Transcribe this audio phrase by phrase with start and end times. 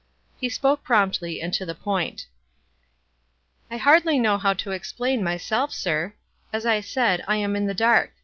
[0.39, 2.25] He spoke promptly and to the point.
[3.69, 6.15] "I hardly know how to explain myself, sir.
[6.51, 8.13] As I said, I am in the dark.